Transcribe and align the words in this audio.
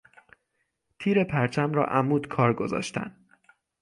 تیر 0.99 1.23
پرچم 1.23 1.73
را 1.73 1.85
عمود 1.85 2.27
کار 2.27 2.53
گذاشتن 2.53 3.15